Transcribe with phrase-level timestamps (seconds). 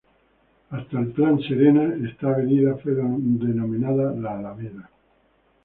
[0.71, 4.89] Hasta el Plan Serena esta avenida fue denominada "La Alameda".